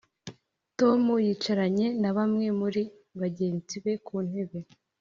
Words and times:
tom 0.79 1.01
yicaranye 1.25 1.87
na 2.01 2.11
bamwe 2.17 2.47
muri 2.59 2.81
bagenzi 3.21 3.75
be 3.83 3.93
ku 4.05 4.15
ntebe. 4.27 4.59